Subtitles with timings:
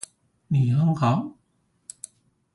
[0.47, 1.37] 你很好